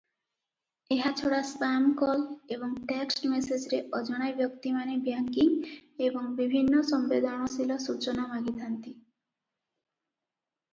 [0.93, 2.15] ଏହା ଛଡ଼ା ସ୍ପାମ କଲ
[2.55, 8.99] ଏବଂ ଟେକ୍ସଟ ମେସେଜରେ ଅଜଣା ବ୍ୟକ୍ତିମାନେ ବ୍ୟାଙ୍କିଙ୍ଗ ଏବଂ ବିଭିନ୍ନ ସମ୍ବେଦନଶୀଳ ସୂଚନା ମାଗିଥାନ୍ତି।